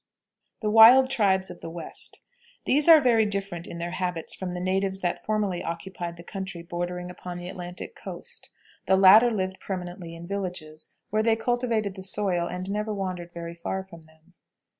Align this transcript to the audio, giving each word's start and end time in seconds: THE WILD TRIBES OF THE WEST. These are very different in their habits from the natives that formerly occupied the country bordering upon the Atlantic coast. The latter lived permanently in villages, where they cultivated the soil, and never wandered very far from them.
THE 0.61 0.71
WILD 0.71 1.11
TRIBES 1.11 1.51
OF 1.51 1.61
THE 1.61 1.69
WEST. 1.69 2.23
These 2.65 2.87
are 2.89 2.99
very 2.99 3.23
different 3.23 3.67
in 3.67 3.77
their 3.77 3.91
habits 3.91 4.33
from 4.33 4.53
the 4.53 4.59
natives 4.59 5.01
that 5.01 5.23
formerly 5.23 5.63
occupied 5.63 6.17
the 6.17 6.23
country 6.23 6.63
bordering 6.63 7.11
upon 7.11 7.37
the 7.37 7.47
Atlantic 7.47 7.95
coast. 7.95 8.49
The 8.87 8.97
latter 8.97 9.29
lived 9.29 9.59
permanently 9.59 10.15
in 10.15 10.25
villages, 10.25 10.89
where 11.11 11.21
they 11.21 11.35
cultivated 11.35 11.93
the 11.93 12.01
soil, 12.01 12.47
and 12.47 12.67
never 12.71 12.91
wandered 12.91 13.31
very 13.31 13.53
far 13.53 13.83
from 13.83 14.01
them. 14.07 14.33